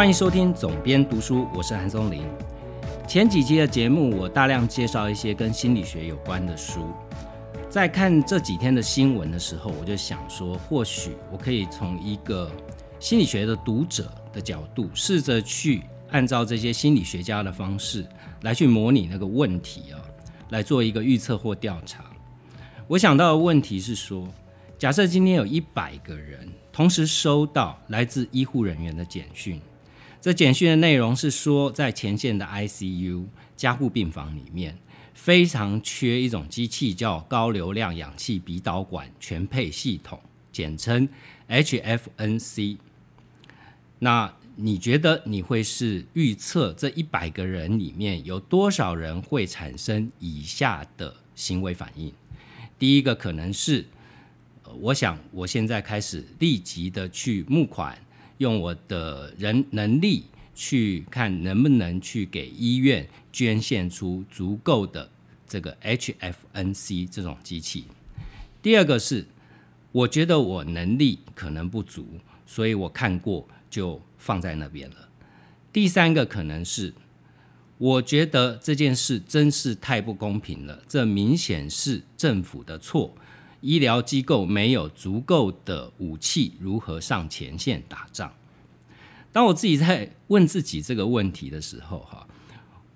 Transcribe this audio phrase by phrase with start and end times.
[0.00, 2.22] 欢迎收听总编读书，我是韩松林。
[3.06, 6.90] 前几期的节目，我大量介绍一些跟心理学有关的书。
[7.68, 12.50] 在看这几天的新闻的时候，我就想说，或许我可以从一个
[12.98, 18.06] 心理学的读者的角度，试着去按照这些心理学家的方式
[18.40, 20.00] 来去模拟那个问题啊，
[20.48, 22.06] 来做一个预测或调查。
[22.86, 24.26] 我想到的问题是说，
[24.78, 29.60] 假设今天有一百个人同时收到来自医护人员的简讯。
[30.20, 33.24] 这简讯的内容是说，在前线的 ICU
[33.56, 34.76] 加护病房里面，
[35.14, 40.20] 非常缺一种机器，叫高流量氧气鼻导管全配系统，
[40.52, 41.08] 简称
[41.48, 42.76] HFNC。
[44.00, 52.12] 那你觉得你会是预测这一百个人里面有多少人会产生以下的行为反应？
[52.78, 53.86] 第一个可能是，
[54.80, 57.98] 我想我现在开始立即的去募款。
[58.40, 60.24] 用我的人能力
[60.54, 65.10] 去看能不能去给医院捐献出足够的
[65.46, 67.84] 这个 HFNC 这种机器。
[68.62, 69.26] 第二个是，
[69.92, 72.06] 我觉得我能力可能不足，
[72.46, 74.96] 所以我看过就放在那边了。
[75.70, 76.94] 第三个可能是，
[77.76, 83.14] 我觉得这件事真是太不公平了，这明显是政府的错。
[83.60, 88.30] 医疗机构没有足够的武器，如何上前线打仗？
[89.32, 92.26] 当我自己在问自己这个问题的时候，哈，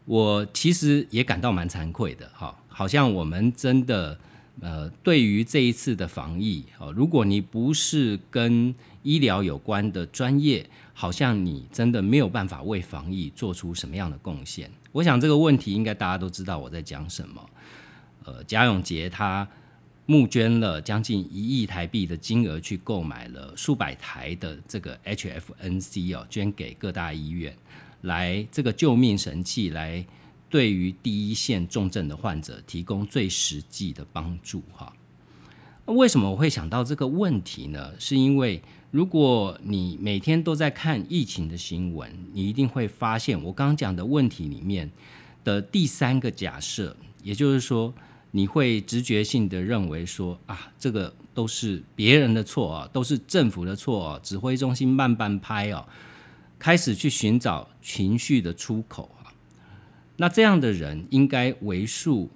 [0.04, 4.18] 我其实也感到蛮惭愧的，哈，好像我们真的，
[4.60, 14.70] 呃，对于这一次的防疫，哦，如果你不是跟医疗有关的专业，好像你真的没有办法为防疫做出什么样的贡献。
[14.92, 17.50] 我想这个问题应该大家都知道我在讲什么。
[18.24, 19.46] 呃，贾永杰他。
[20.06, 27.56] 募捐了将近一亿台币的金额，去购买了数百台的这个 HFNC 哦，捐给各大医院，
[28.02, 30.04] 来这个救命神器，来
[30.50, 34.92] 对于第一线重症的患者提供最实际的帮助哈。
[35.86, 37.92] 为什么我会想到这个问题呢？
[37.98, 38.60] 是因为
[38.90, 44.90] 如果你每天都在看疫情的新闻，你一定会发现我刚刚讲的问题里面
[45.42, 47.94] 的第三个假设，也就是说。
[48.36, 55.86] 你会直觉性的认为说啊，这个都是别人的错啊，都是政府的错啊，指挥中心慢半拍哦，
[56.58, 59.30] 开始去寻找情绪的出口啊。
[60.16, 62.28] 那这样的人应该为数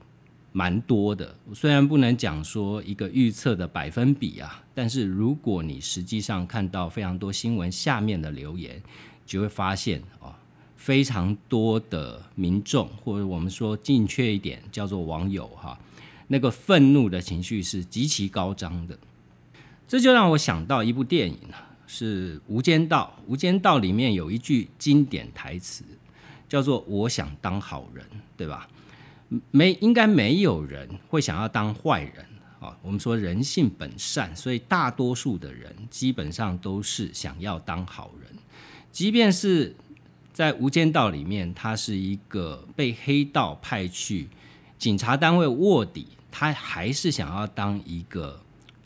[0.53, 8.81] 蛮多的，虽然不能讲说一个预测的百分比啊，但是如果你实际上看到非常多新闻下面的留言，
[9.27, 10.33] 就会发现哦。
[10.77, 15.77] 非常多的民众，或者我们说精确一点，叫做网友哈，
[16.29, 18.99] 那个愤怒的情绪是极其高涨的。
[19.87, 21.39] 这就让我想到一部电影，
[21.87, 23.19] 是《无间道》。
[23.27, 25.83] 《无间道》里面有一句经典台词，
[26.49, 28.05] 叫做“我想当好人”，
[28.37, 28.69] 对吧？
[29.51, 32.25] 没，应该没有人会想要当坏人
[32.61, 32.77] 啊。
[32.83, 38.31] 我们说人性本善，所以大多数的人基本上都是想要当好人，
[38.93, 39.75] 即便是。
[40.31, 44.29] 在《无间道》里面，他是一个被黑道派去
[44.79, 48.41] 警察单位卧底，他还是想要当一个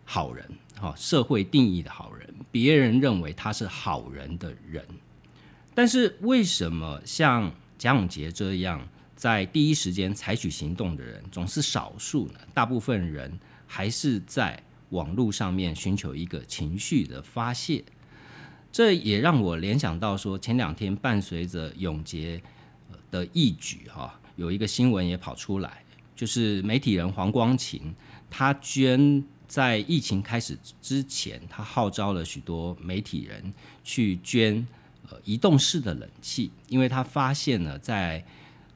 [0.05, 0.49] 好人，
[0.81, 4.85] 哈，社会定义的好人，别人认为他是好人的人。
[5.75, 12.41] 但是为什么像蒋永杰这样在第一时间采取行动的人总是少数呢？
[12.55, 17.85] 大部分人还是在网络上面寻求一个情绪的发泄。
[18.71, 22.43] 这也让我联想到说，前两天伴随着永杰
[23.11, 25.82] 的义举，哈，有一个新闻也跑出来，
[26.23, 27.93] 就是媒体人黄光琴，
[28.31, 33.53] 他捐在疫情开始之前，他号召了许多媒体人
[33.83, 34.65] 去捐
[35.11, 38.25] 呃移动式的冷气，因为他发现了在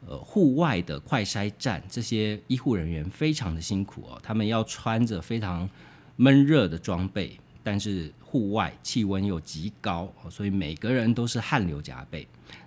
[0.08, 5.70] 呃户外的快筛站，这些医护人员非常的辛苦哦，他们要穿着非常
[6.16, 7.38] 闷热的装备。
[7.62, 12.25] 但是户外气温又极高，所以每个人都是汗流浃背。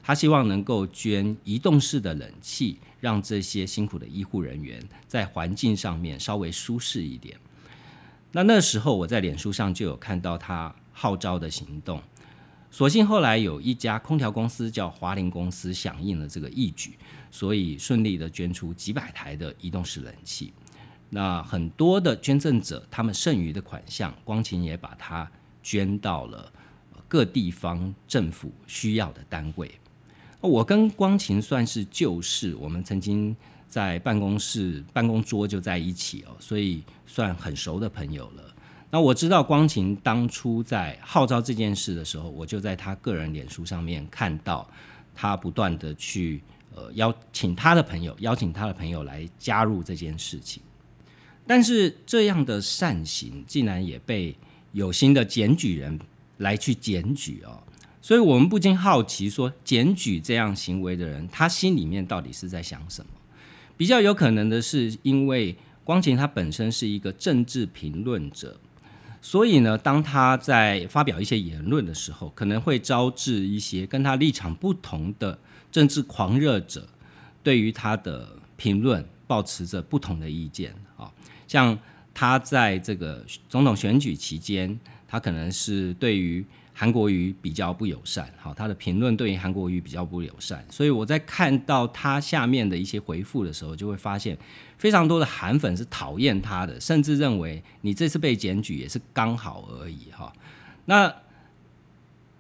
[0.10, 7.38] 他希望能够捐移动式的冷气，让这些辛苦的医护人员在环境上面稍微舒适一点。
[8.32, 12.02] 那那时候我在脸书上就有看到他号召的行动，
[12.72, 16.98] 所幸后来有一家空调公司叫华林公司响应了这个义举，
[17.30, 20.52] 所以顺利的捐出几百台的移动式冷气。
[21.12, 25.30] 那很多的捐赠者，他们剩余的款项，光晴也把它
[25.62, 26.52] 捐到了
[27.08, 29.70] 各地方政府需要的单位。
[30.48, 33.36] 我跟光晴算是旧识，我们曾经
[33.68, 38.56] 在办公室办公桌就在一起哦，所以算很熟的朋友了。
[38.90, 44.68] 那我知道光晴当初在号召这件事的时候，我就在他个人脸书上面看到
[45.14, 46.42] 他不断的去
[46.74, 50.64] 呃邀请他的朋友，邀请他的朋友来加入这件事情。
[51.46, 54.36] 但是这样的善行竟然也被
[54.72, 56.00] 有心的检举人
[56.38, 57.62] 来去检举哦，
[58.02, 63.12] 所以我们不禁好奇说，检举这样行为的人，他心里面到底是在想什么？
[63.76, 68.58] 比较有可能的是，因为光晴他本身是一个政治评论者。
[69.22, 75.38] 所以呢，当他在发表一些言论的时候，可能会招致一些跟他立场不同的
[75.70, 76.88] 政治狂热者，
[77.44, 81.12] 对于他的评论保持着不同的意见啊。
[81.50, 81.78] 像
[82.14, 86.46] 他在这个总统选举期间，他可能是对于。
[86.80, 94.38] 韩国瑜比较不友善，好，他的评论对于韩国瑜比较不友善，所以我在看到他下面的一些回复的时候，就会发现
[94.78, 100.32] 非常多的韩粉是讨厌他的，甚至认为你这次被检举也是刚好而已，哈。
[100.86, 101.14] 那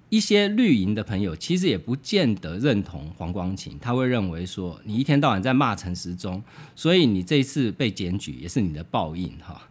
[0.07, 6.41] 一些绿营的朋友其实也不见得认同黄光琴，他会认为说你一天到晚在骂陈时中，
[6.77, 9.67] 所以你这次被检举也是你的报应，哈。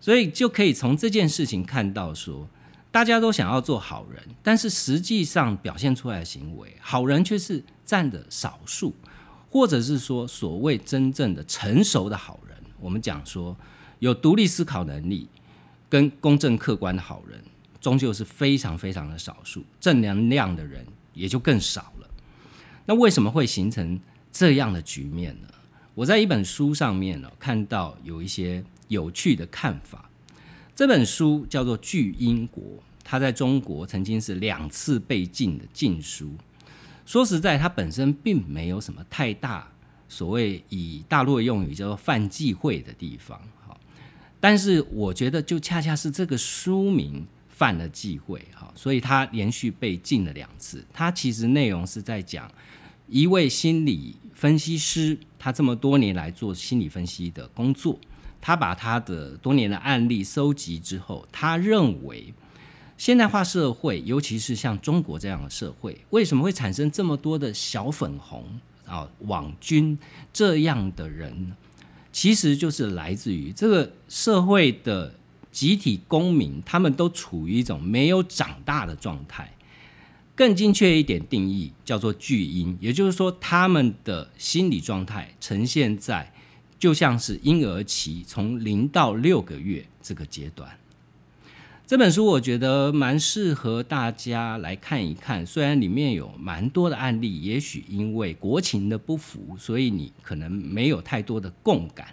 [0.00, 2.48] 所以就可以从这件事情看到说。
[2.92, 8.92] 大家都想要做好人，但是实际上表现出来的行为，好人却是占的少数，
[9.48, 13.56] 或者是说所谓真正的成熟的好人，我们讲说
[14.00, 15.28] 有独立思考能力
[15.88, 17.40] 跟公正客观的好人，
[17.80, 20.84] 终究是非常非常的少数，正能量的人
[21.14, 22.10] 也就更少了。
[22.86, 24.00] 那为什么会形成
[24.32, 25.48] 这样的局面呢？
[25.94, 30.09] 我在一本书上面呢看到有一些有趣的看法。
[30.80, 32.64] 这本书叫做《巨英国》，
[33.04, 36.30] 它在中国曾经是两次被禁的禁书。
[37.04, 39.70] 说实在，它本身并没有什么太大
[40.08, 43.38] 所谓以大陆的用语叫做犯忌讳的地方。
[43.66, 43.78] 好，
[44.40, 50.82] 但是我觉得就恰恰是这个书名犯了忌讳，哈，所以它连续被禁了两次。
[50.94, 52.50] 它其实内容是在讲
[53.06, 57.98] 一位心理分析师，他这么多年来做心理分析的工作。
[58.40, 62.32] 他把他的多年的案例收集之后，他认为
[62.96, 68.44] 现代化社会，尤其是像中国这样的社会，为什么会产生这么多的小粉红
[68.86, 69.98] 啊、网军
[70.32, 71.54] 这样的人？
[72.12, 75.14] 其实就是来自于这个社会的
[75.52, 79.52] 集体公民，他们都处于一种没有长大的状态。
[80.34, 86.32] 更精确一点定义，叫做巨婴，也就是说，他们的心理状态呈现在。
[86.80, 90.70] 就像是婴儿期从零到六个月这个阶段，
[91.86, 95.44] 这本书我觉得蛮适合大家来看一看。
[95.44, 102.08] 虽然里面有蛮多的案例，也许因为国情的不符，所以你可能没有太多的共感。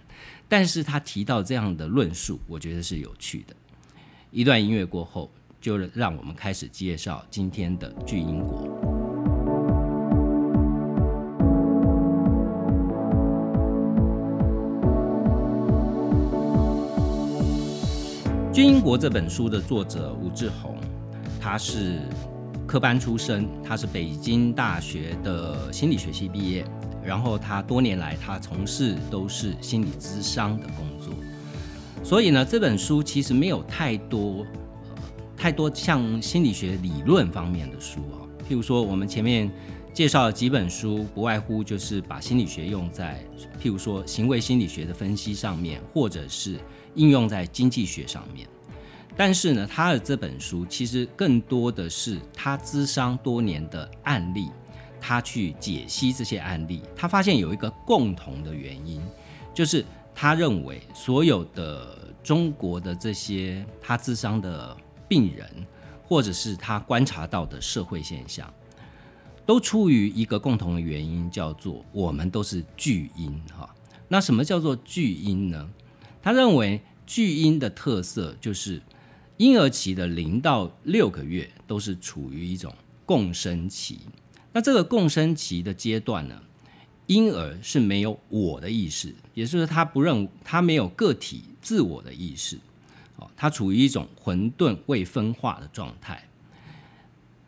[0.50, 3.56] 但是他提到这样的论述，我觉得是有趣的。
[4.32, 5.32] 一段音乐过后，
[5.62, 8.68] 就让我们开始介绍今天的巨婴国。
[18.58, 20.76] 《军英国》这本书的作者吴志宏，
[21.40, 22.00] 他是
[22.66, 26.66] 科班出身，他是北京大学的心理学系毕业，
[27.06, 31.14] 然后他多年来他从事都是心理咨商的工作，
[32.04, 34.44] 所以呢，这本书其实没有太多
[34.90, 35.04] 呃
[35.38, 39.52] 太多像心理学理论方面的书啊，譬如说我们前面
[39.94, 43.24] 介绍的几本书，不外乎就是把心理学用在
[43.62, 46.58] 譬如说行为心理学的分析上面，或者是。
[46.98, 48.46] 应用在经济学上面，
[49.16, 54.50] 但是呢，他的这本书其实更多的是他咨商多年的案例，
[55.00, 59.02] 他去解析这些案例，他发现有一个共同的原因，
[59.54, 64.76] 就是他认为所有的中国的这些他咨商的
[65.08, 65.48] 病人，
[66.04, 68.52] 或者是他观察到的社会现象，
[69.46, 73.74] 都出于一个共同的原因，叫做我们都是巨婴哈。
[74.08, 75.70] 那什么叫做巨婴呢？
[76.22, 78.82] 他认为巨婴的特色就是
[79.38, 82.74] 婴儿期的零到六个月都是处于一种
[83.06, 84.00] 共生期。
[84.52, 86.42] 那这个共生期的阶段呢，
[87.06, 92.58] 婴儿是没有我的意识，也就是他不认他没有个体自我的意识，
[93.18, 96.28] 哦，他处于一种混沌未分化的状态，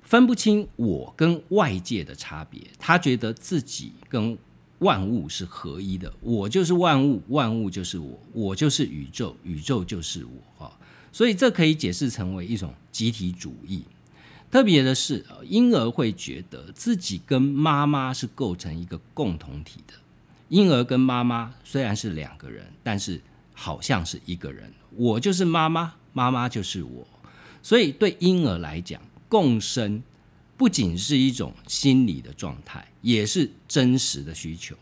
[0.03, 2.61] 分不清我跟外界的差别。
[2.77, 4.37] 他觉得自己跟
[4.79, 10.71] 万物是合一的，我就是万物，万物就是我，我就是宇宙，宇宙就是我啊！
[11.11, 13.83] 所以这可以解释成为一种集体主义。
[14.51, 19.93] 特别的是，婴儿会觉得自己跟妈妈是构成一个共同体的。
[20.47, 23.21] 婴儿跟妈妈虽然是两个人，但是
[23.53, 24.71] 好像是一个人。
[24.95, 27.07] 我就是妈妈，妈妈就是我。
[27.61, 30.01] 所以对婴儿来讲，共生
[30.59, 34.75] 不仅是一种心理的状态，也是真实的需求。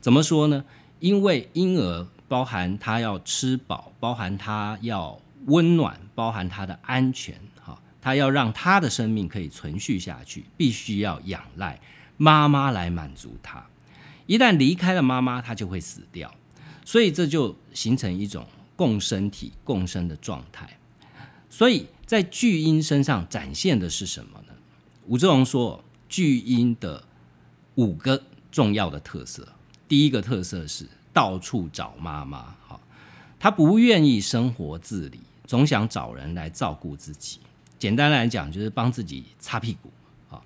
[0.00, 0.64] 怎么说呢？
[1.00, 11.80] 因为婴儿包含他要吃饱，包含他要温暖，包含他的安全，哈，他要让他的生命可以存续下去，必须要仰赖
[12.16, 13.66] 妈妈来满足他。
[14.26, 16.32] 一旦离开了妈妈，他就会死掉。
[16.84, 20.78] 所以这就形成一种共生体、共生的状态。
[21.48, 24.49] 所以在巨婴身上展现的是什么呢？
[25.10, 27.02] 吴志荣说，巨婴的
[27.74, 29.48] 五个重要的特色。
[29.88, 32.80] 第一个特色是到处找妈妈，好，
[33.36, 37.40] 他不愿意生活自理，总想找人来照顾自己。
[37.76, 39.90] 简单来讲，就是帮自己擦屁股。
[40.28, 40.44] 好，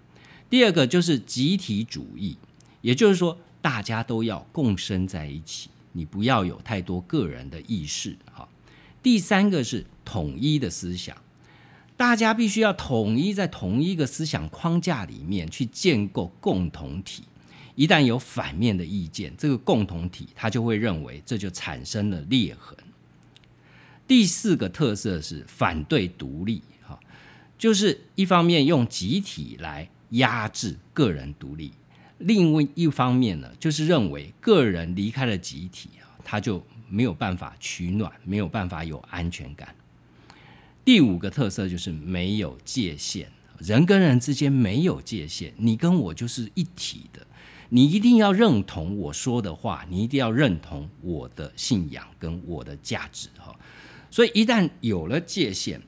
[0.49, 2.38] 第二个就是集体主义，
[2.80, 8.16] 也就是说，大家都要共生在一起，你不要有太多个人的意识。
[8.33, 8.49] 好，
[9.02, 11.14] 第三个是统一的思想，
[11.97, 17.23] 大家必须要统一在同一个思想框架里面去建构共同体。
[17.77, 22.77] 一旦有反面的意见，这个共同体他就会认为这就产生了裂痕。
[24.07, 26.99] 第四个特色是反对独立，哈，
[27.59, 31.73] 就是一方面用集体来压制个人独立，
[32.19, 39.75] 另外一方面呢，就是认为个人离开了集体啊，他就没有办法取暖，没有办法有安全感。
[40.85, 43.26] 第五个特色就是没有界限，
[43.59, 47.26] 人跟人之间没有界限，你跟我就是一体的。
[47.71, 53.57] 你一定要认同我说的话，你一定要认同我的信仰跟我的价值哈。
[54.11, 55.81] 所以一旦有了界限，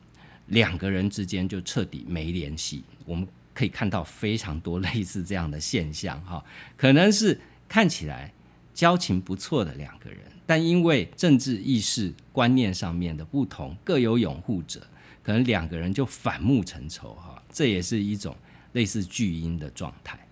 [0.47, 2.83] 两个人之间就彻底没联系。
[3.05, 6.43] 我们可以看到非常多类似这样的现象哈，
[6.77, 7.39] 可能是
[7.69, 8.33] 看起来
[8.77, 14.87] 交情不错的两个人，但因为政治意识观念上面的不同，各有拥护者，
[15.23, 17.43] 可能两个人就反目成仇哈。
[17.51, 18.37] 这也是一种
[18.73, 20.29] 类似巨婴的状态。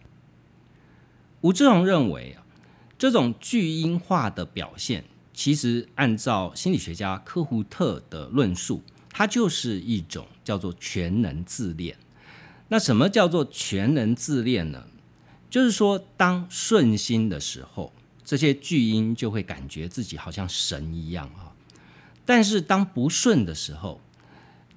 [1.40, 2.44] 吴志荣认为啊，
[2.98, 11.96] 这种巨婴化的表现，其实按照心理学家科胡特的论述，它就是一种叫做全能自恋。
[12.68, 14.86] 那什么叫做全能自恋呢？
[15.48, 17.92] 就是说，当顺心的时候，
[18.25, 21.52] 这些巨婴就会感觉自己好像神一样啊；
[22.25, 24.00] 但是当不顺的时候，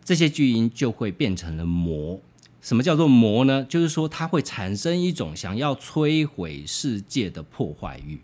[0.04, 2.20] 这些巨婴就会变成了魔。
[2.62, 3.64] 什么叫做魔呢？
[3.64, 8.20] 就是说，它会产生一种想要摧毁世界的破坏欲。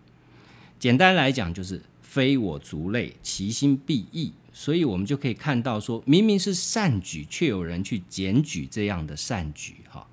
[0.77, 4.33] 简单来讲，就是非我族类，其心必异。
[4.51, 9.77] 所以，我们就可以看到，说明明是善举，却有人去检举这样的善举。
[9.89, 10.05] 哈，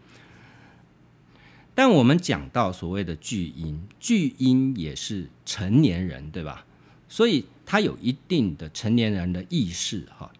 [1.82, 6.66] 但我们讲到所谓的巨婴，巨婴也是成年人，对吧？
[7.08, 10.06] 所以，他有一定的成年人的意识。
[10.18, 10.30] 哈。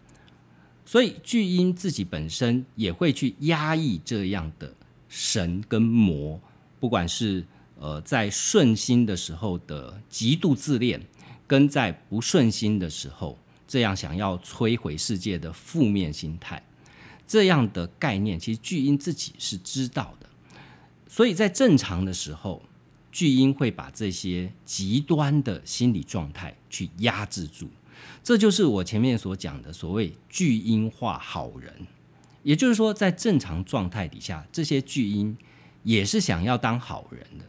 [0.85, 4.71] 所以巨婴自己本身也会去压抑这样的
[5.09, 6.39] 神跟魔，
[6.79, 7.43] 不管是
[7.79, 11.01] 呃在顺心的时候的极度自恋，
[11.47, 13.35] 跟在不顺心的时候
[13.67, 16.61] 这样想要摧毁世界的负面心态，
[17.25, 20.20] 这样的概念其实巨婴自己是知道的。
[21.11, 22.63] 所以在正常的时候，
[23.11, 27.69] 巨婴会把这些极端的心理状态去压制住。
[28.23, 31.85] 这就是我前面所讲的所谓巨婴化好人，
[32.43, 35.35] 也就是说，在正常状态底下，这些巨婴
[35.83, 37.43] 也是想要当好人的，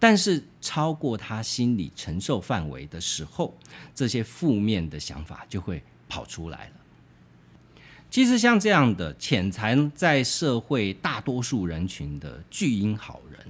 [0.00, 3.56] 但是超过他心理承受范围的时候，
[3.94, 6.83] 这些负面的想法就会跑出来了。
[8.14, 13.40] 其实像这样的潜藏在社会大多数人群的巨婴好人，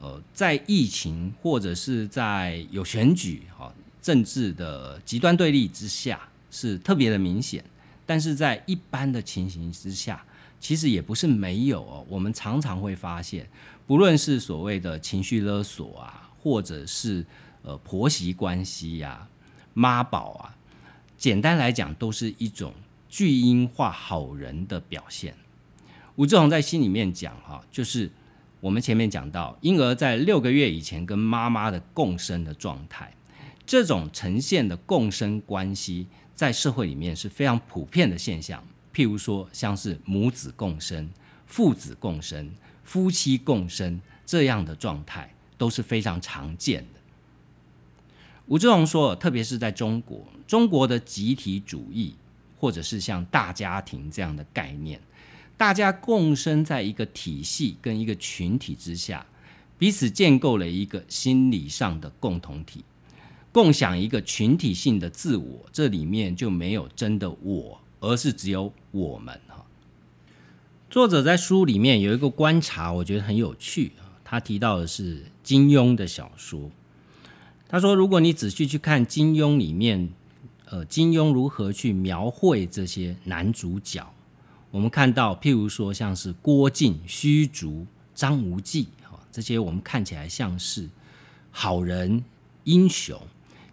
[0.00, 3.72] 呃，在疫情或者是在有选举哈。
[4.02, 7.64] 政治的极端对立之下是特别的明显，
[8.04, 10.20] 但是在一般的情形之下，
[10.58, 12.04] 其实也不是没有哦。
[12.08, 13.48] 我们常常会发现，
[13.86, 17.24] 不论是所谓的情绪勒索啊，或者是
[17.62, 19.28] 呃婆媳关系呀、
[19.74, 20.56] 妈宝啊，
[21.16, 22.74] 简单来讲，都是一种
[23.16, 25.34] 巨婴化好人的表现。
[26.16, 28.10] 吴志宏在心里面讲哈，就是
[28.60, 33.10] 我们前面讲到，婴儿在六个月以前跟妈妈的共生的状态。
[33.64, 38.62] 这种呈现的共生关系，在社会里面是非常普遍的现象。
[38.92, 41.08] 譬如说，像是母子共生、
[41.46, 42.50] 父子共生、
[42.84, 47.00] 夫妻共生这样的状态，都是非常常见的。
[48.44, 52.14] 吴志荣说，特别是在中国，中国的集体主义，
[52.66, 55.00] 或者是像大家庭这样的概念，
[55.56, 59.24] 大家共生在一个体系跟一个群体之下，
[59.78, 62.84] 彼此建构了一个心理上的共同体。
[63.52, 69.64] 共享一个群体性的自我，这里面就没有真的我而是只有我们哈。
[70.90, 74.18] 作者在书里面有一个观察，我觉得很有趣啊。
[74.24, 76.68] 他提到的是金庸的小说。
[77.68, 80.10] 他说，如果你仔细去看金庸里面，
[80.66, 84.06] 呃，金庸如何去描绘这些男主角，
[84.70, 90.88] 我们看到，譬如说像是郭靖、虚竹、张无忌，哈，这些我们看起来像是
[91.50, 92.22] 好人、
[92.64, 93.20] 英雄，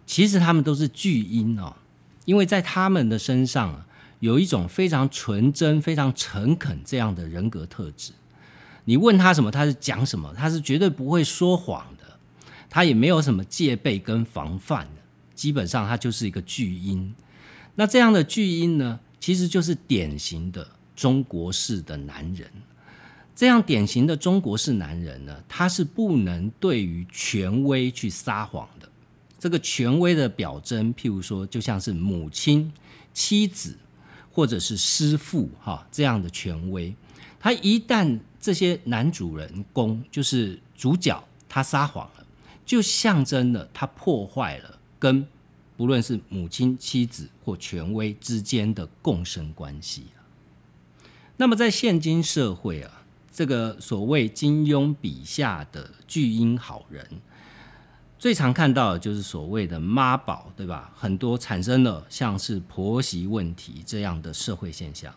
[0.06, 1.76] 其实他们都是巨婴哦，
[2.24, 3.84] 因为在他们的身上。
[4.20, 8.12] 有一种非常纯真、非常诚恳这样的人格特质。
[8.86, 12.18] 你问他什么，他是讲什么，他是绝对不会说谎的。
[12.70, 15.02] 他也没有什么戒备跟防范的，
[15.34, 17.14] 基本上他就是一个巨婴。
[17.74, 22.48] 那这样的巨婴呢，其实就是典型的中国式的男人。
[23.34, 28.88] 这样典型的中国式男人呢，他是不能对于权威去撒谎的。
[29.38, 32.72] 这个权威的表征，譬如说，就像是母亲、
[33.12, 33.76] 妻子。
[34.36, 36.92] 或者是师傅哈这样的权威，
[37.38, 42.26] 他一旦这些男主人公就是主角，他撒谎了，
[42.66, 45.26] 就象征了他破坏了跟
[45.76, 50.04] 不论是母亲、妻子或权威之间的共生关系
[51.36, 57.06] 那么在现今社会啊，这个所谓金庸笔下的巨婴好人。
[58.18, 60.90] 最常看到的就是所谓的妈宝，对吧？
[60.96, 65.14] 很多产生了像是婆媳问题这样的社会现象。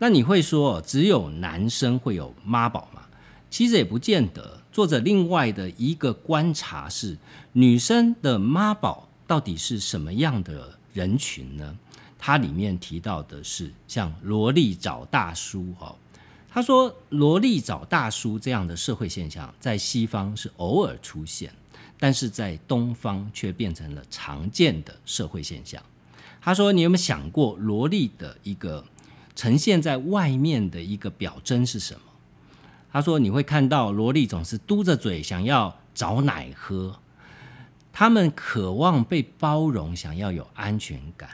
[0.00, 3.02] 那你会说只有男生会有妈宝吗？
[3.48, 4.60] 其实也不见得。
[4.72, 7.16] 作者另外的一个观察是，
[7.52, 11.76] 女生的妈宝到底是什么样的人群呢？
[12.18, 15.94] 它里面提到的是像萝莉找大叔哈。
[16.50, 21.52] 他说，萝莉找大叔这样的社会现象在西方是偶尔出现。
[21.98, 25.80] 但是在东方却变成了常见的社会现象。
[26.40, 28.84] 他说：“你有没有想过，萝莉的一个
[29.36, 32.00] 呈现在外面的一个表征是什么？”
[32.90, 36.98] 他说：“你会看到萝莉总是嘟着嘴想要找奶喝，
[37.92, 41.30] 他们渴望被包容，想要有安全感。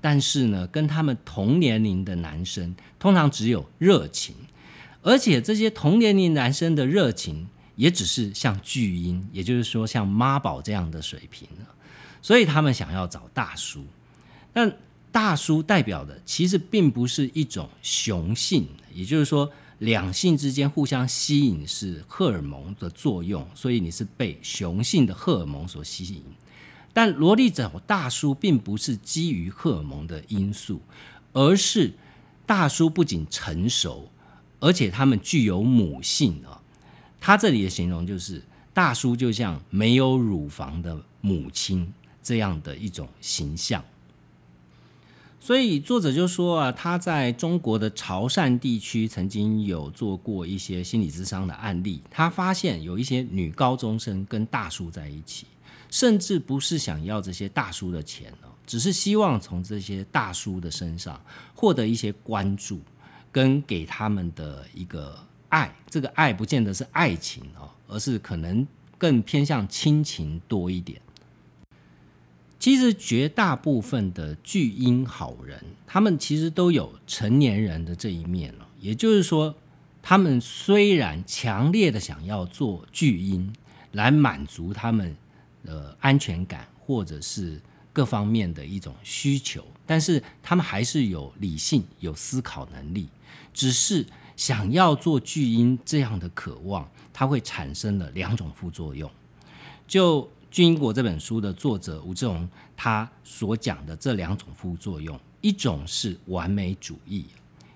[0.00, 4.34] 但是呢，跟他们同年龄的男生通常只有热情，
[5.02, 11.48] 而且这些同年龄男生的热情。”也只是像巨婴，也就是说像妈宝这样的水平
[12.20, 13.82] 所以他们想要找大叔。
[14.52, 14.70] 但
[15.10, 26.22] 大叔代表的其实并不是一种雄性，也就是说两性之间互相吸引是荷尔蒙的作用，所以你是被雄性的荷尔蒙所吸引。
[26.92, 30.82] 但萝莉找大叔并不是基于荷尔蒙的因素，
[31.32, 31.94] 而是
[32.44, 34.10] 大叔不仅成熟，
[34.58, 36.60] 而且他们具有母性啊。
[37.18, 38.42] 他这里的形容就是
[38.74, 41.90] 大叔就像没有乳房的母亲
[42.22, 43.82] 这样的一种形象，
[45.40, 55.46] 所以作者就说啊，他在中国的潮汕地区曾经有做过一些心理咨商的案例，他发现有一些女高中生跟大叔在一起，
[55.90, 61.20] 甚至不是想要这些大叔的钱哦，只是希望从这些大叔的身上
[61.54, 62.78] 获得一些关注，
[63.32, 65.18] 跟给他们的一个。
[65.50, 68.64] 爱这个爱不见得是爱情哦，而是可能
[68.96, 71.02] 更偏向亲情多一点。
[72.60, 78.68] 其实绝大部分的巨婴好人，他们其实都有成年人的这一面了。
[78.78, 79.52] 也就是说，
[80.00, 83.52] 他们虽然强烈的想要做巨婴
[83.92, 85.16] 来满足他们
[85.64, 87.60] 的安全感或者是
[87.92, 93.08] 各方面的一种需求，但是他们还是有理性、有思考能力，
[93.52, 94.06] 只是。
[94.36, 99.10] 想要做巨婴这样的渴望，它会产生了两种副作用。
[99.86, 107.26] 就《巨婴国》这本书的作者吴志荣他所讲的这两种副作用，一种是完美主义，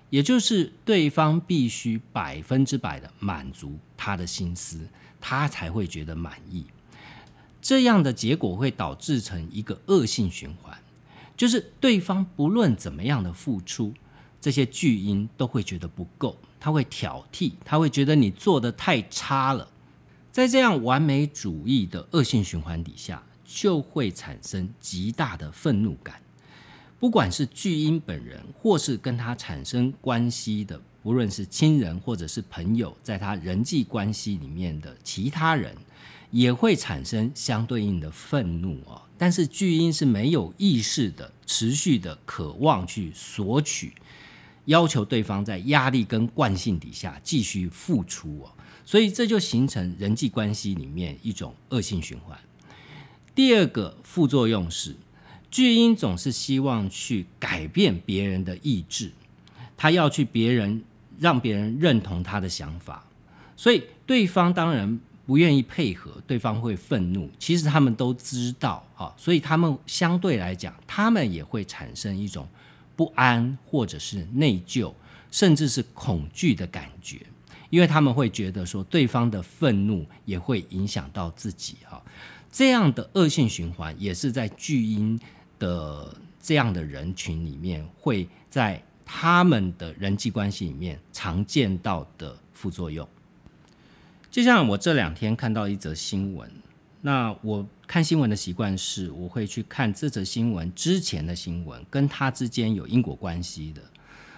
[0.09, 4.85] 也就是对方必须百分之百的满足他的心思，
[5.21, 6.65] 他才会觉得满意。
[7.61, 10.77] 这样的结果会导致成一个恶性循环，
[11.37, 13.93] 就是对方不论怎么样的付出，
[14.41, 16.37] 这些巨婴都会觉得不够。
[16.59, 19.67] 他会挑剔，他会觉得你做的太差了，
[20.35, 26.21] 在这样完美主义的恶性循环底下，就会产生极大的愤怒感。
[26.99, 35.73] 不管是巨婴本人，或是跟他产生关系的，不论是亲人或者是朋友，在他人际关系里面的其他人，
[36.31, 39.01] 也会产生相对应的愤怒啊。
[39.17, 43.93] 但是巨婴是没有意识的，持续的渴望去索取。
[44.65, 48.51] 要求对方在压力跟惯性底下继续付出哦，
[48.85, 52.37] 所以这就形成人际关系里面一种恶性循环。
[53.33, 54.95] 第二个副作用是，
[55.51, 59.11] 巨婴总是希望去改变别人的意志，
[59.75, 60.83] 他要去别人
[61.19, 63.05] 让别人认同他的想法，
[63.57, 67.29] 所以对方当然不愿意配合，对方会愤怒。
[67.39, 72.47] 其实他们都知道，啊，所以他们相对来讲，他们也会产生一种
[72.95, 74.93] 不安或者是内疚，
[75.31, 77.25] 甚至是恐惧的感觉，
[77.75, 82.01] 因为他们会觉得说对方的愤怒也会影响到自己，哈，
[82.51, 85.19] 这样的恶性循环也是在巨婴。
[85.57, 93.07] 的这样的人群里面，会在他们的人际关系里面常见到的副作用。
[94.29, 96.51] 就像我这两天看到一则新闻，
[96.99, 103.81] 那我看新闻的习惯是，我会去看这则新闻之前的新闻，跟它之间有因果关系的。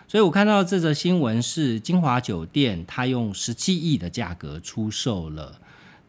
[0.07, 5.59] 所以我看到这则新闻是金华酒店，它用十七亿的价格出售了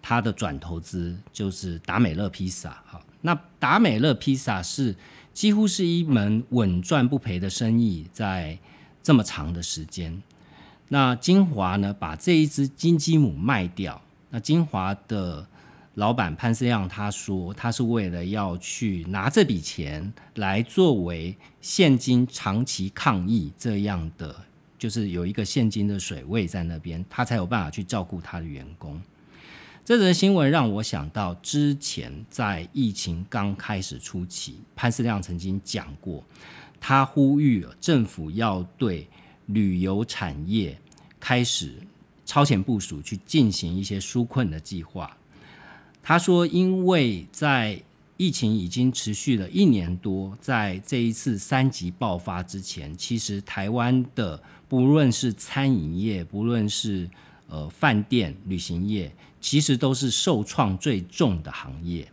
[0.01, 3.01] 它的转投资，就是达美乐披萨，哈。
[3.23, 4.95] 那达美乐披萨是
[5.33, 8.57] 几乎是一门稳赚不赔的生意，在
[9.03, 10.23] 这么长的时间，
[10.91, 14.01] 那金华呢把这一只金鸡母卖掉。
[14.31, 15.45] 那金华的
[15.99, 24.33] 老板潘思亮他说，他是为了要去拿这笔钱来作为现金长期抗疫这样的，
[24.79, 29.03] 就是有一个现金的水位在那边，他才有办法去照顾他的员工。
[29.85, 36.23] 这则新闻让我想到，之前在疫情刚开始初期，潘思亮曾经讲过，
[36.79, 39.09] 他呼吁政府要对
[39.47, 40.79] 旅游产业
[41.19, 41.75] 开始
[42.25, 45.18] 超前部署，去进行一些纾困的计划。
[46.09, 47.79] 他说，因为在
[48.17, 57.07] 疫情已经持续了一年多，在这一次三级爆发之前，其实台湾的不论是餐饮业，不论是
[57.49, 59.13] 呃饭店、旅行业。
[59.39, 62.11] 其实都是受创最重的行业。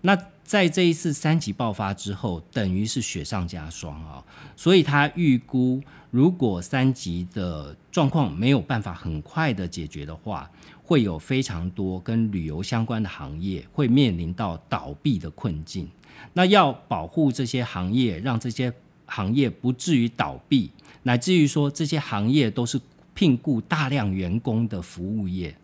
[0.00, 4.24] 那在这一次三级爆发之后，等于是雪上加霜啊。
[4.56, 10.50] 所以他预估，如果三级的状况没有办法很快的解决的话，
[10.84, 15.88] 会有非常多跟旅游相关的行业会面临到倒闭的困境。
[16.34, 18.72] 那要保护这些行业，让这些
[19.06, 20.70] 行业不至于倒闭，
[21.04, 22.78] 乃至于说这些行业都是
[23.14, 25.56] 聘雇大量员工的服务业。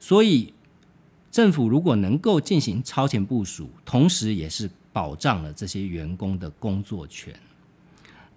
[0.00, 0.52] 所以，
[1.30, 7.32] 政府如果能够进行超前部署，同时也是保障了这些员工的工作权。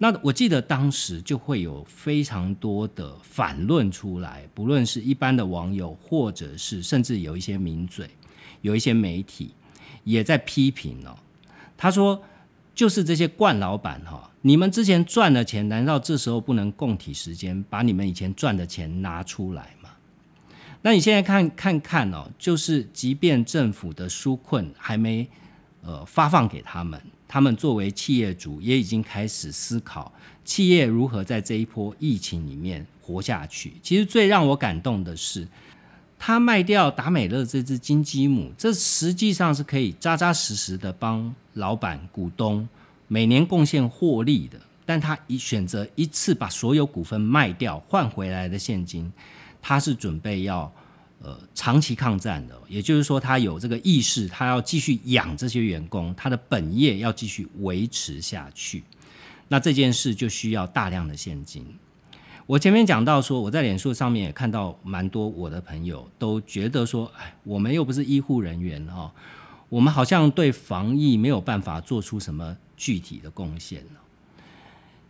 [0.02, 8.10] 那我记得当时就会有非常多的反论出来，不论是一般的网友，或者是甚至有一些名嘴，
[8.62, 9.54] 有一些媒体
[10.02, 11.16] 也在批评哦。
[11.76, 12.20] 他说
[12.74, 19.90] ：“就是这些惯老板哈，你们之前赚的钱，难道这时候不能共体时间，把你们以前赚的钱拿出来吗？”
[20.82, 25.28] 那你现在看看看哦，就是即便政府的纾困还没
[25.82, 27.00] 呃发放给他们，
[27.32, 30.12] 他们作为企业主也已经开始思考
[30.44, 33.72] 企业如何在这一波疫情里面活下去。
[33.82, 35.48] 其实最让我感动的是，
[36.18, 42.68] 他卖掉达美乐这只金鸡母，这实际上是可以扎扎实实的帮老板股东
[43.08, 49.10] 每年贡献获利的，但他一选择一次把所有股份卖掉换回来的现金。
[49.62, 50.70] 他是准备要
[51.22, 58.82] 呃长期抗战的，也就是说，他有这个意识，他要继续养这些员工，他的本业要继续维持下去。
[59.48, 61.64] 那这件事就需要大量的现金。
[62.46, 69.10] 我前面讲到说，我在脸书上面也看到蛮多我的朋友都觉得说，哎，我们又不是医护人员哦，
[69.68, 73.84] 我们好像对防疫没有办法做出什么具体的贡献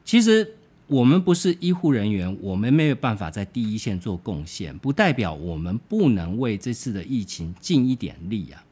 [0.04, 0.56] 其实。
[0.92, 8.62] 我们不是医护人员，我们没有办法在第一线做贡献，不代表我们不能为这次的疫情尽一点力啊！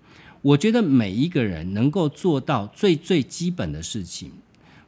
[0.42, 4.32] 我觉得每一个人能够做到最最基本的事情，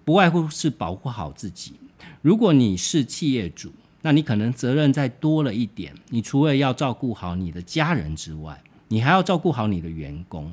[0.04, 1.72] 不外乎是保护好自己。
[2.20, 10.52] 如果你是企业主，那你可能责任再多了一点，你除了要照顾好你的家人之外，你还要照顾好你的员工。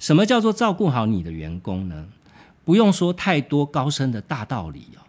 [0.00, 2.08] 什么叫做照顾好你的员工呢？
[2.64, 5.05] 不用说太多高深的大道理哦。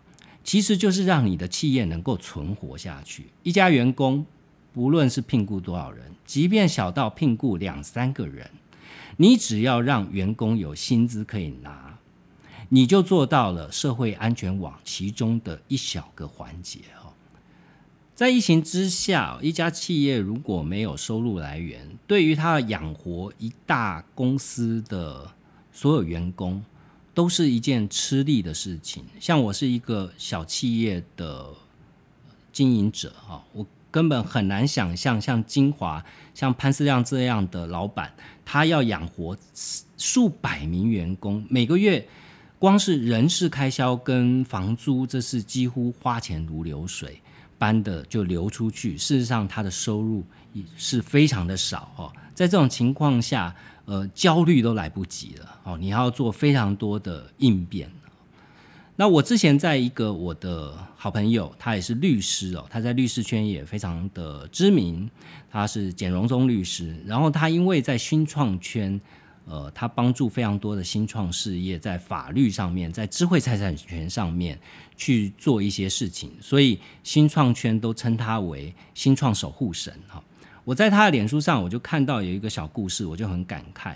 [0.48, 3.26] 其实就是让你的企业能够存活下去。
[3.44, 4.26] 一家员工，
[4.72, 8.50] 不论是聘雇多少人，即便小到聘雇两三个人，
[9.18, 12.00] 你只要让员工有薪资可以拿，
[12.70, 17.12] 你就做到了社会安全网其中的一小个环节哦。
[18.16, 25.30] 在疫情之下，一家企业如果没有收入来源，对于他养活一大公司的
[25.74, 26.64] 所有员工。
[27.18, 29.04] 都是一件吃力的事情。
[29.20, 31.48] 像我是一个小企业的
[32.54, 38.14] 经营者哈，我根本很难想象像金华、像潘思亮这样的老板，
[38.46, 39.36] 他要养活
[39.98, 42.08] 数百名员工，每个月
[42.60, 47.20] 光是人事开销跟房租，这是几乎花钱如流水
[47.58, 48.96] 般的就流出去。
[48.96, 50.24] 事实上，他的收入
[50.76, 52.14] 是非常的少哦。
[52.36, 53.56] 在这种情况下，
[53.88, 55.78] 呃，焦虑都来不及了哦。
[55.78, 57.90] 你要做非常多的应变。
[58.96, 65.10] 那我之前在一个我的好朋友，他也是律师哦，他在律师圈也非常的知名，
[65.50, 66.96] 他是简荣宗律师。
[67.06, 69.02] 然后他因为在新创圈。
[69.50, 74.60] 呃，他帮助非常多的新创事业在法律上面，在智慧财产权上面
[74.98, 80.22] 去做一些事情，所以新创圈都称他为新创守护神哈。
[80.68, 83.96] 我在他的脸书上，我就看到有一个小故事，我就很感慨。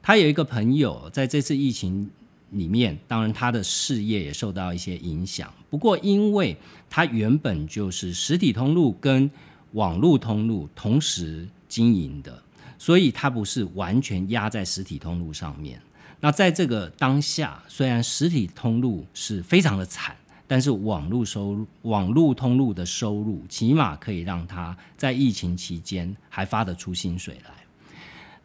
[0.00, 2.08] 他有一个朋友在这次疫情
[2.50, 6.56] 里面，当然他的事业也受到一些影响，不过因为
[6.88, 9.28] 他原本就是实体通路跟
[9.72, 12.40] 网络通路同时经营的。
[12.78, 15.82] 所以他不是完全压在实体通路上面。
[16.20, 20.14] 那在这个当下，虽然实体通路是非常的惨，
[20.48, 27.54] 但是网络收入、网络通路的收入，起码可以让他在疫情期间还发得出薪水来。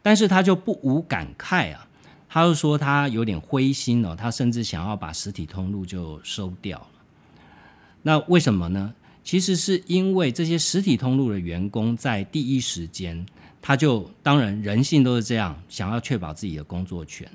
[0.02, 1.88] 但是他就不无感慨啊，
[2.28, 6.88] 他就说他有点灰心哦，他甚至想要把实体通路就收掉了。
[8.02, 8.94] 那为什么呢？
[9.24, 13.26] 其实是因为这些实体通路的员工在第一时间。
[13.66, 17.26] 他就当然人性都是这样，想要确保自己的工作权，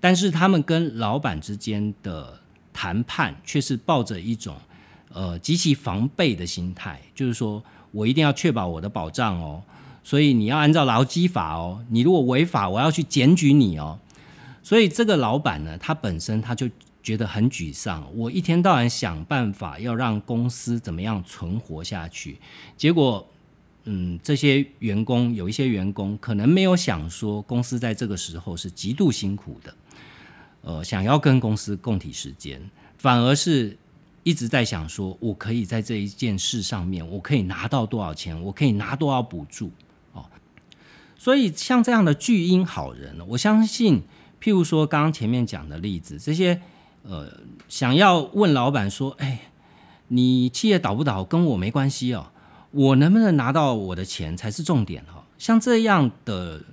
[0.00, 2.40] 但是他们跟老板之间的
[2.76, 4.54] 谈判却是抱着一种
[5.10, 9.62] 呃极其防备的心态，就是说我一定要确保我的保障哦，
[10.04, 13.98] 所以你要按照劳基法哦，你如果违法，我要去检举你哦。
[14.62, 16.68] 所以这个老板呢，他本身他就
[17.02, 22.36] 觉得很沮丧，我一天到晚想办法要让公司怎么样存活下去，
[22.76, 23.26] 结果。
[23.88, 29.72] 嗯，这些员工有一些员工可能没有想说，公司在这个时候是极度辛苦的，
[30.66, 32.60] 呃，想要跟公司共体时间，
[32.98, 33.78] 反而是
[34.24, 39.70] 一直在想说，我可以在这一件事上面，我可以拿到多少钱，我可以拿多少补助
[40.12, 40.26] 哦。
[41.16, 44.02] 所以像这样的巨婴好人，我相信，
[44.42, 46.60] 譬如说刚刚前面讲的例子，这些
[47.04, 47.32] 呃，
[47.68, 49.42] 想要问老板说，哎，
[50.08, 52.32] 你企业倒不倒跟我没关系哦。
[52.72, 55.24] 我能不能拿到我的钱才是重点哈？
[55.38, 56.64] 像这样的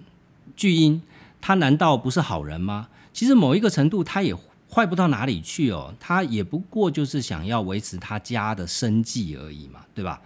[0.55, 1.03] 巨婴，
[1.39, 2.87] 他难道不是好人吗？
[3.13, 4.35] 其实某一个程度，他也
[4.69, 5.93] 坏不到哪里去哦。
[5.99, 10.21] 他也不过就是想要维持他家的生计而已嘛，对吧？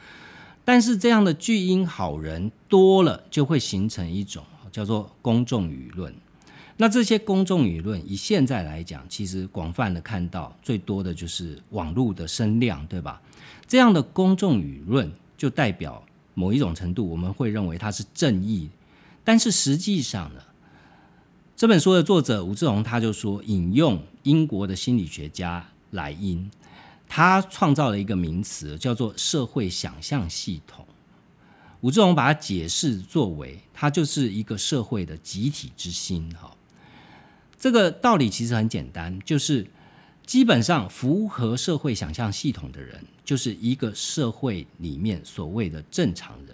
[0.65, 6.11] 但是这样的巨婴好人多了，就会形成一种叫做公众舆论。
[6.77, 13.21] 那这些公众舆论，以现在来讲，其实广泛的看到最多的就是网络的声量，对吧？
[13.67, 15.11] 这样的公众舆论。
[15.37, 18.67] 就代表某一种程度，我们会认为它是正义，
[19.23, 20.41] 但是实际上呢，
[21.57, 26.51] 这本书的作者吴志荣他就说，引用英国的心理学家莱因，
[27.09, 30.85] 他创造了一个名词叫做社会想象系统。
[31.81, 36.31] 吴志荣把它解释作为，它就是一个社会的集体之心。
[36.39, 36.55] 哈，
[37.57, 39.65] 这个道理其实很简单，就是。
[40.27, 46.53] 基本上符合社会想象系统的人，就是一个社会里面所谓的正常人。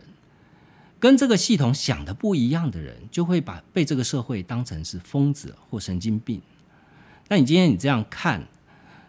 [1.04, 6.42] 跟这个系统想的不一样的人，就会把被这个社会当成是疯子或神经病。
[7.28, 8.48] 那你今天你这样看，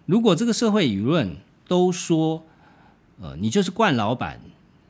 [0.05, 1.37] 如果这个社会舆论
[1.69, 2.45] 都说，
[3.21, 4.41] 呃，你就是惯老板，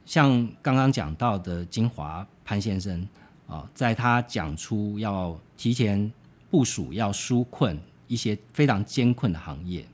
[0.07, 3.07] 像刚刚讲到的金华潘先生
[3.47, 6.11] 啊，在他讲出要提前
[6.51, 7.79] 部署要纾困。
[8.07, 9.85] 一些非常艰困的行业，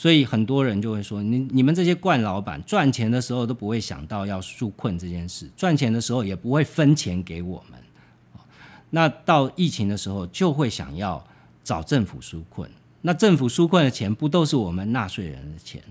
[0.00, 7.78] 所以很多人就会说：你你们这些惯老板赚钱的时候都不会想到要纾困这件事，赚钱的时候也不会分钱给我们。
[8.88, 11.22] 那到疫情的时候就会想要
[11.62, 12.70] 找政府纾困，
[13.02, 15.82] 那政府纾困的钱不都是我们纳税人的钱？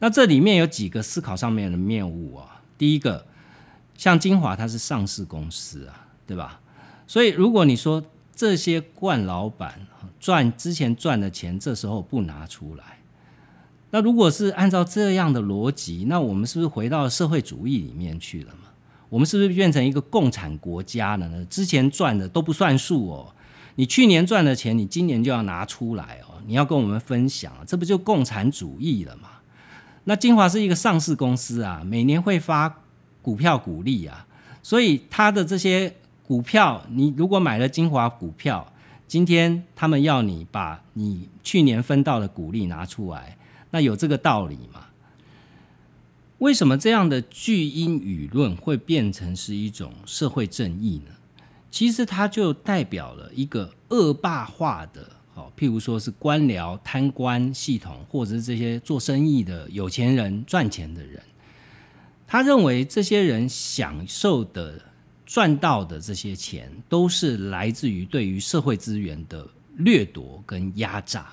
[0.00, 2.60] 那这里面有几个思考上面的谬误啊。
[2.76, 3.24] 第一个，
[3.96, 6.60] 像金华它是上市公司啊，对吧？
[7.06, 8.04] 所以如果你说
[8.36, 9.86] 这些惯老板，
[10.20, 12.93] 赚之前赚的钱，这时候不拿出来。
[13.94, 18.68] 那如果是按照这样的逻辑，那我们是不是回到社会主义里面去了嘛？
[19.08, 21.44] 我们是不是变成一个共产国家了呢？
[21.44, 23.32] 之前赚的都不算数哦，
[23.76, 29.28] 你去年赚的钱，你今年就要拿出来哦，你要跟我们分享，这不就共产主义了吗？
[30.02, 32.80] 那金华是一个上市公司啊，每年会发
[33.22, 34.26] 股票股利啊，
[34.60, 35.94] 所以它的这些
[36.26, 38.72] 股票，你如果买了金华股票。
[39.06, 43.36] 今天他们要你把你去年分到的股利拿出来，
[43.74, 44.86] 那有这个道理吗？
[46.38, 51.10] 为什么这样的巨婴舆论会变成是一种社会正义呢？
[51.72, 61.20] 其实它就代表了一个恶霸化的好，譬如说是官僚、贪官系统，或者是这些做生意的有钱人、赚钱的人，
[62.28, 64.80] 他认为这些人享受的、
[65.26, 69.44] 赚到的这些钱，都是来自于对于社会资源的
[69.78, 71.26] 掠夺跟压榨。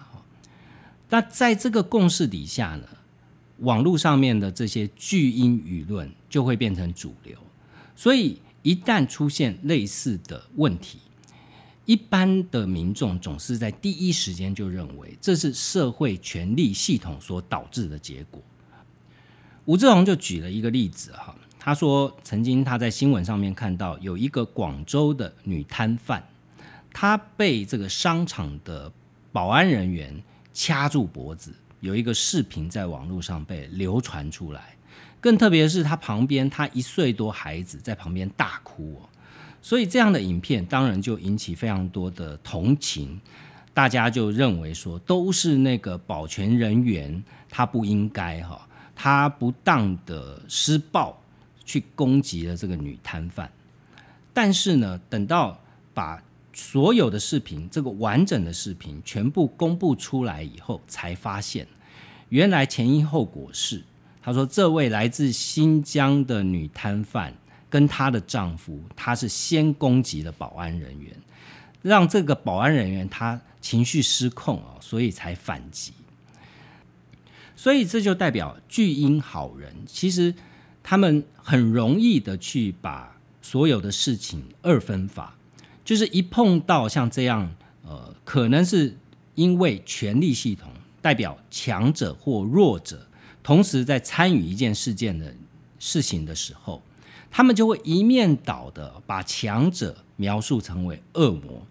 [1.11, 2.87] 那在这个共识底下呢，
[3.59, 7.37] 网络上面的这些巨婴舆论就会变成主流。
[7.95, 10.97] 所以一旦出现类似的问题，
[11.85, 18.41] 一般的民众总是在第一时间就认为这是社会权力系统所导致的结果。
[19.65, 26.23] 吴志宏就举了一个例子哈，他说曾经他在新闻上面看到有一个广州的女摊贩，
[26.93, 28.91] 她被这个商场的
[29.31, 34.75] 保安人员掐住脖子，有一个视频在网络上被流传出来。
[35.19, 39.09] 更特别是，他旁边他一岁多孩子在旁边大哭哦。
[39.61, 43.21] 所以这样的影片当然就引起非常多的同情，
[43.73, 51.15] 大家就认为说都是那个保全人员他不应该哈，他不当的施暴
[51.63, 53.47] 去攻击了这个女摊贩。
[54.33, 55.59] 但是呢，等到
[55.93, 56.19] 把
[56.53, 61.67] 所有的视频这个完整的视频全部公布出来以后，才发现
[62.29, 63.83] 原来前因后果是，
[64.21, 67.33] 他说这位来自新疆的女摊贩。
[67.71, 71.15] 跟她的丈夫，她是先攻击了保安人员，
[71.81, 75.93] 让这个保安人员他情绪失控啊，所以才反击。
[77.55, 80.35] 所以这就代表巨婴好人，其实
[80.83, 85.37] 他们很容易的去把所有的事情二分法，
[85.83, 87.49] 就是一碰到像这样，
[87.83, 88.97] 呃，可能是
[89.35, 93.07] 因为权力系统代表强者或弱者，
[93.41, 95.33] 同时在参与一件事件的
[95.79, 96.81] 事情的时候。
[97.33, 101.65] 他们就会一面倒的把强者描述成为恶魔，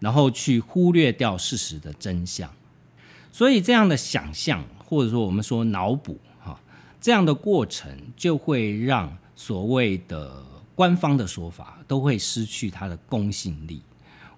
[0.00, 2.50] 然后去忽略掉事实的真相。
[3.30, 6.58] 所以这样的想象，或者说我们说脑补，哈，
[6.98, 10.42] 这样的过程就会让所谓的
[10.76, 13.82] 官方的说法都会失去它的公信力。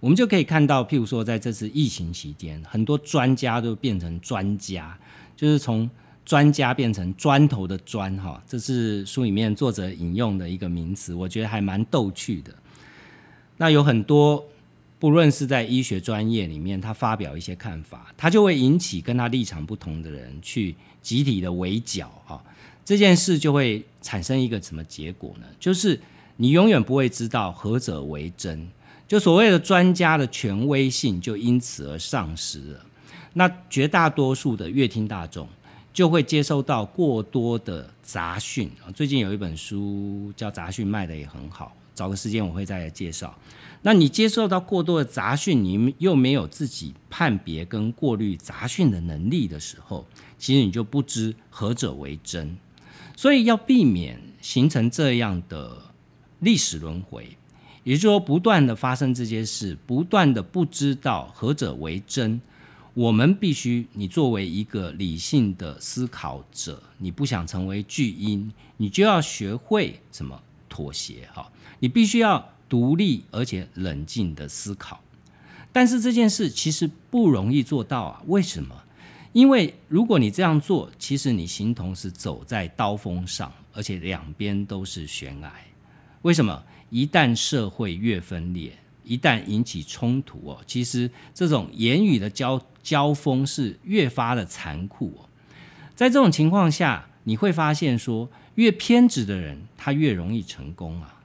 [0.00, 4.98] 我们就可以看到，譬如说在这次疫情期间，很多专家都变成专家，
[5.36, 5.90] 就是从。
[6.28, 12.54] 专家变成砖头的砖，哈，这是书里面作者引用的一个名词，我觉得还蛮逗趣的。
[13.56, 14.44] 那有很多，
[14.98, 22.44] 不论是在医学专业里面，他发表一些看法，他就会引起跟他立场不同的人去集体的围剿，哈，
[22.84, 25.46] 这件事就会产生一个什么结果呢？
[25.58, 25.98] 就是
[26.38, 28.66] 你永远不会知道何者为真，
[29.06, 32.80] 就所谓的专家的权威性就因此而丧失了。
[33.34, 35.46] 那绝大多数的乐听大众。
[35.90, 38.86] 就会接收到过多的杂讯啊！
[38.92, 41.74] 最近有一本书叫《杂讯》，卖的也很好。
[41.92, 43.36] 找个时间我会再来介绍。
[43.82, 50.06] 那你接受到过多的杂讯，你又没有自己判别跟过滤杂讯的能力的时候，
[50.38, 52.56] 其实你就不知何者为真。
[53.16, 55.82] 所以要避免形成这样的
[56.40, 57.36] 历史轮回，
[57.84, 62.40] 也就是说，不断的发生这些事，不断的不知道何者为真。
[62.94, 71.48] 我们必须，你作为一个理性的思考者，你不想成为巨婴，你就要学会什么妥协哈。
[71.78, 75.00] 你必须要独立而且冷静的思考。
[75.72, 78.22] 但是这件事其实不容易做到啊。
[78.26, 78.74] 为什么？
[79.32, 85.52] 因为如果你这样做，其实你形同是走在刀锋上，而且两边都是悬崖。
[86.22, 86.64] 为什么？
[86.90, 88.72] 一旦社会越分裂。
[89.04, 95.24] 一旦引起冲突哦，其实这种言语的交交锋是越发的残酷哦。
[95.94, 101.22] 在这种情况下，你会发现说，越偏执的人他越容易成功啊。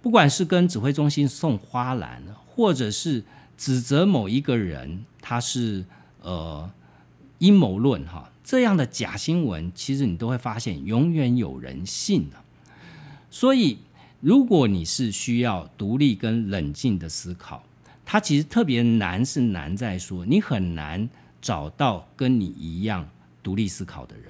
[0.00, 3.22] 不管是跟指挥中心送花篮，或者是
[3.56, 5.84] 指责某一个人他是
[6.22, 6.68] 呃
[7.38, 12.38] 阴谋论哈，这样的假新闻，其实你都会发现永远有人信的。
[13.30, 13.78] 所以。
[14.22, 17.64] 如果你是需要独立跟冷静的思考，
[18.04, 21.10] 它其实特别难，是难在说你很难
[21.40, 23.08] 找到跟你一样
[23.42, 24.26] 独立思考的人。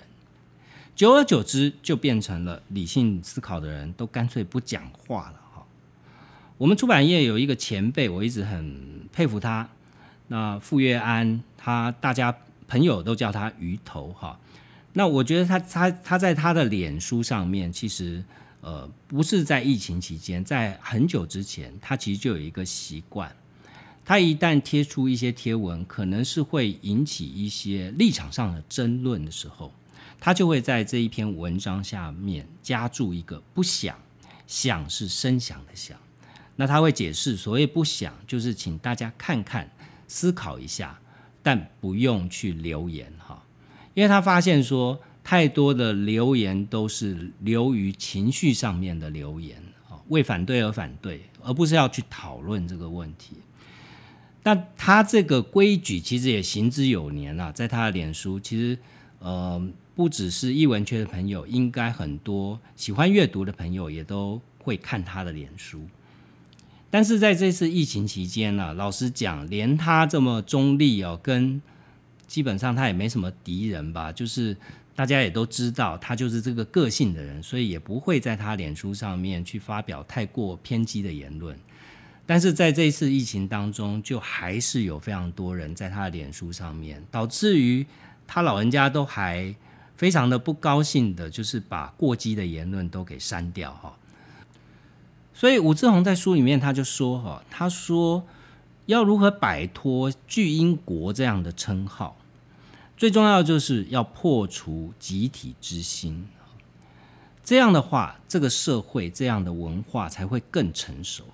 [0.96, 5.62] 久而久之，就变成了理性思考的人都干脆不讲话了哈。
[6.56, 9.68] 我们出版业有一个前辈，我一直很佩服他。
[10.28, 12.34] 那傅月安，他大家
[12.66, 14.40] 朋友都叫他鱼头哈。
[14.94, 18.24] 那我觉得他他他在他的脸书上面，其实。
[18.62, 23.30] 呃，不是在疫情期间，在很久之前，他其实就有一个习惯，
[24.04, 29.72] 他一旦贴出一些贴文，可能是会引起一些立场上的争论的时候，
[30.20, 33.98] 他就会在这一篇文章下面加注一个“不想
[34.46, 35.98] ”，“想”是声响的“响”。
[36.54, 39.68] 那他会解释，所谓“不想”，就是请大家看看、
[40.06, 40.96] 思考一下，
[41.42, 43.42] 但不用去留言哈，
[43.94, 53.36] 因为他发现说太多的留言都是流于情绪上面的留言啊，为反对而反对，而不是要去讨论这个问题。
[54.42, 58.76] 但他这个规矩其实也行之有年了，在他的脸书，其实
[59.20, 59.64] 呃
[59.94, 65.86] 不只是译文圈的朋友，应该很多喜欢阅读的朋友也都会看他的脸书。
[66.90, 71.62] 但是在这次疫情期间呢，老实讲，连他这么中立哦，跟
[72.26, 74.56] 基本上他也没什么敌人吧，就是
[74.94, 81.58] 大家也都知道他就是这个个性的人，所以也不会在他脸书上面去发表太过偏激的言论。
[82.24, 87.84] 但是在这一次疫情当中，就还是有非常多人在他的脸书上面，导致于
[88.26, 89.54] 他老人家都还
[89.96, 93.96] 非常的不高兴的，就是把过激的言论都给删掉哈。
[95.34, 98.24] 所以武志红在书里面他就说哈，他说
[98.86, 102.16] 要如何摆脱巨婴国这样的称号，
[102.96, 106.26] 最重要就是要破除集体之心。
[107.44, 111.24] 这样的话，这个社会这样的文化才会更成熟！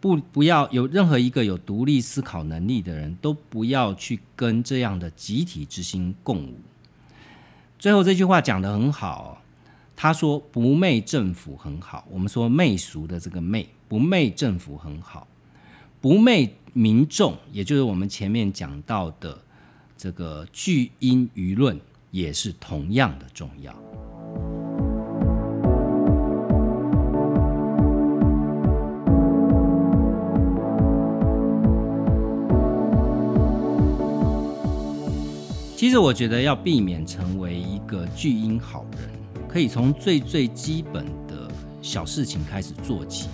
[0.00, 6.54] 不，不要有任何一个有独立思考能力的人都不要去跟这样的集体之心共舞。
[7.78, 9.40] 最后这句话讲的很好。
[9.96, 15.28] 他说：“不媚政府很好。”我们说媚俗的这个媚，不媚政府很好，
[16.00, 19.40] 不媚民众，也就是我们前面讲到的
[19.96, 21.80] 这个巨婴舆论，
[22.10, 23.74] 也是同样的重要。
[35.76, 39.14] 其实，我觉得要避免成为一个巨婴好人。
[39.46, 41.48] 可以从最最基本的
[41.80, 43.28] 小事情开始做起，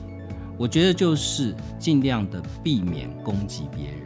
[0.58, 4.02] 我觉得就是尽量的避免攻击别人，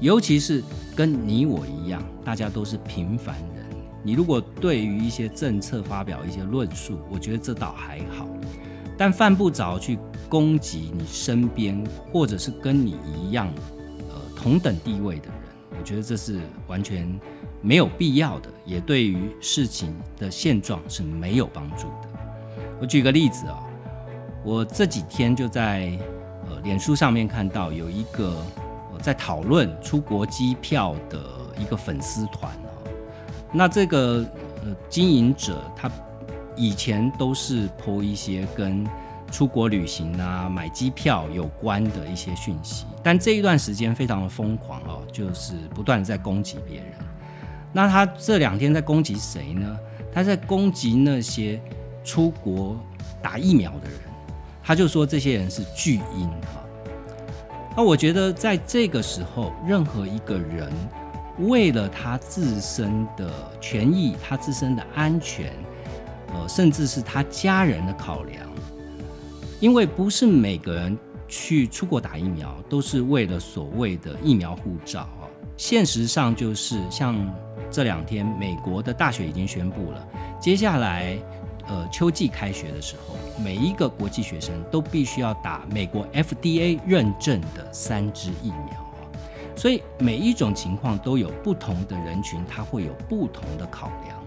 [0.00, 0.64] 尤其是
[0.94, 3.64] 跟你我一样，大家都是平凡人。
[4.02, 8.28] 你如果对于一些政策发表一些论述，我觉得这倒还好，
[8.96, 11.82] 但犯不着去攻击你身边
[12.12, 13.48] 或者是跟你一样
[14.10, 15.36] 呃同等地位的人，
[15.78, 17.08] 我觉得这是完全。
[17.66, 22.08] 没有必要的，也对于事情的现状是没有帮助的。
[22.78, 23.58] 我举个例子啊，
[24.44, 25.98] 我这几天就在
[26.46, 28.36] 呃脸书上面看到有一个
[29.04, 31.20] 在讨论出国机票的
[31.58, 32.72] 一个粉丝团啊。
[33.52, 34.24] 那这个
[34.64, 35.90] 呃经营者他
[36.56, 38.82] 以前都是播一些跟
[39.30, 46.86] 出国旅行啊、买机票有关的一些讯息，但这一段时间非常的疯狂哦，就是不断在攻击别人。
[47.74, 49.78] 那他这两天在攻击谁呢？
[50.10, 51.60] 他在攻击那些
[52.02, 52.80] 出国
[53.20, 53.98] 打疫苗的人，
[54.62, 56.63] 他就说这些人是巨婴哈。
[57.76, 60.72] 那我觉得在这个时候，任何一个人
[61.40, 65.52] 为了他自身的权益、他自身的安全，
[66.32, 68.46] 呃，甚至是他家人的考量，
[69.60, 70.96] 因为不是每个人
[71.26, 75.26] 去出国打疫苗都是为了所谓的疫苗护照啊。
[75.56, 77.16] 现实上就是像。
[77.70, 80.08] 这两天，美国的大学已经宣布了，
[80.38, 81.18] 接下来，
[81.68, 88.84] 呃，秋季开学的时候，每一个国际学生都必须要打美国 FDA 认证的三支疫苗。
[89.56, 94.18] 所以每一种情况都有不同的人群，他会有不同的考量。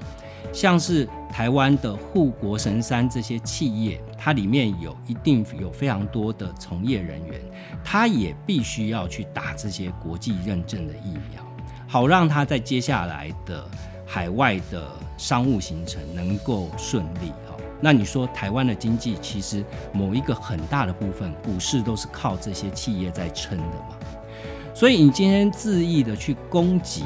[0.54, 7.42] 像是台湾的护国神山这些企业，它里面有一定有非常多的从业人员，
[7.84, 11.46] 他也必须要去打这些国际认证的疫苗。
[11.86, 13.70] 好让他在接下来的
[14.08, 17.56] 海外的商务行程能够顺利哈。
[17.80, 23.98] 那你说台湾的经济其实某一个很大的部分，股市都是靠这些企业在撑的嘛。
[24.74, 27.04] 所以你今天恣意的去攻击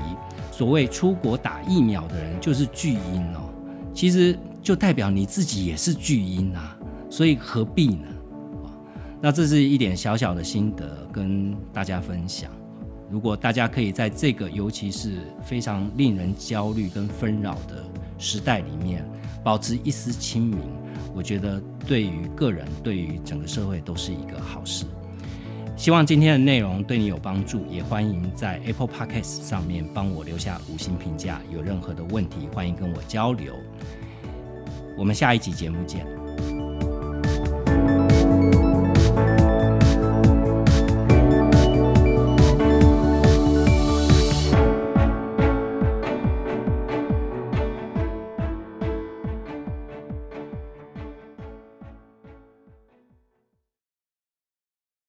[0.52, 3.50] 所谓出国打疫苗的人就是巨婴哦，
[3.94, 6.78] 其实就代表你自己也是巨婴啊。
[7.10, 8.08] 所以何必呢？
[9.24, 12.50] 那这是一点小小的心得跟大家分享。
[13.12, 17.84] 如果大家可以在这个尤其是非常令人焦虑跟纷扰的
[18.18, 19.06] 时代里面，
[19.44, 20.60] 保持一丝清明，
[21.14, 24.86] 我觉得对于个人、对于整个社会都是一个好事。
[25.76, 31.42] 希望今天的内容对你有帮助，也欢迎在 Apple Podcast 上面帮我留下五星评价。
[31.52, 33.54] 有任何的问题，欢迎跟我交流。
[34.98, 36.06] 我们下一集节目见。